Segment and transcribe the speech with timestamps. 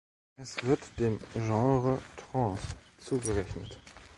[0.35, 3.77] Es wird dem Genre Trance zugerechnet.